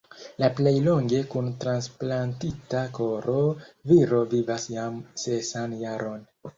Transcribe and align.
La 0.43 0.47
plej 0.59 0.71
longe 0.87 1.19
kun 1.33 1.51
transplantita 1.65 2.83
koro 2.99 3.39
viro 3.95 4.27
vivas 4.35 4.69
jam 4.77 5.01
sesan 5.29 5.83
jaron. 5.89 6.31